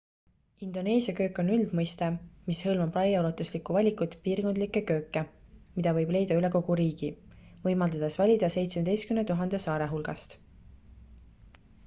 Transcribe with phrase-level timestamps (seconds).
[0.65, 2.05] indoneesia köök on üldmõiste
[2.45, 5.21] mis hõlmab laiaulatuslikku valikut piirkondlikke kööke
[5.81, 7.09] mida võib leida üle kogu riigi
[7.67, 10.33] võimaldades valida 17 000 saare hulgast